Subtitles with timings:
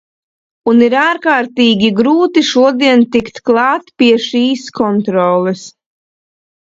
[0.69, 5.67] Un ir ārkārtīgi grūti šodien tikt klāt pie šīs kontroles.